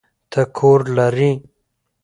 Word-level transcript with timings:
ته 0.31 0.41
کور 0.57 0.79
لری؟ 0.95 1.31